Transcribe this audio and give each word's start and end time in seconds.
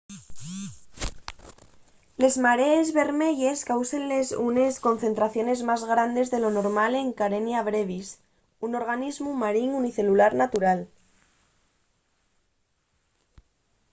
les 2.23 2.37
marees 2.45 2.87
bermeyes 2.95 3.59
cáusenles 3.69 4.27
unes 4.47 4.73
concentraciones 4.87 5.59
más 5.69 5.81
grandes 5.91 6.27
de 6.33 6.39
lo 6.43 6.49
normal 6.57 6.91
de 6.99 7.05
karenia 7.19 7.61
brevis 7.69 8.07
un 8.65 8.71
organismu 8.81 9.31
marín 9.43 9.69
unicelular 9.81 10.31
natural 10.43 10.79